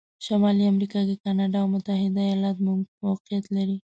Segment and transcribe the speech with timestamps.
[0.25, 2.71] شمالي امریکا کې کانادا او متحتد ایالتونه
[3.03, 3.77] موقعیت لري.